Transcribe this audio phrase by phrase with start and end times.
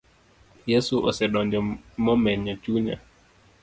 [0.71, 1.59] Yesu osedonjo
[2.05, 2.95] momenyo chunya